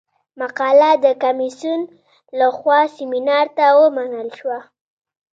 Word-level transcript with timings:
مقاله 0.39 0.91
د 1.05 1.05
کمیسیون 1.23 1.81
له 2.37 2.47
خوا 2.57 2.79
سیمینار 2.97 3.47
ته 3.57 3.65
ومنل 3.79 4.27
شوه. 4.37 4.59